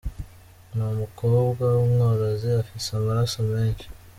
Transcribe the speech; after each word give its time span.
Ni 0.73 0.81
umukobwa 0.93 1.63
w'umworozi 1.77 2.47
afise 2.61 2.89
amararo 2.99 3.39
menshi. 3.51 3.87